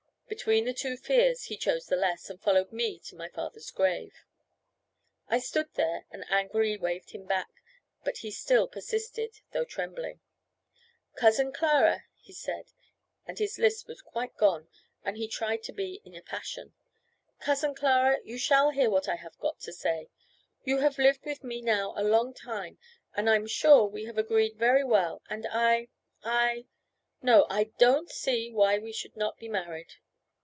[0.41, 4.23] Between the two fears he chose the less, and followed me to my father's grave.
[5.27, 7.49] I stood there and angrily waved him back,
[8.05, 10.21] but he still persisted, though trembling.
[11.17, 12.71] "Cousin Clara," he said
[13.27, 14.69] and his lisp was quite gone,
[15.03, 16.73] and he tried to be in a passion
[17.41, 20.09] "Cousin Clara, you shall hear what I have got to say.
[20.63, 22.77] You have lived with me now a long time,
[23.17, 25.89] and I'm sure we have agreed very well, and I
[26.23, 26.67] I
[27.21, 29.95] no, I don't see why we should not be married."